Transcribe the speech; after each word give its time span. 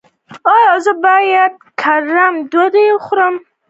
ایا 0.53 0.73
زه 0.85 0.93
باید 1.03 1.53
ګرمه 1.81 2.41
ډوډۍ 2.51 2.87
وخورم؟ 2.91 3.35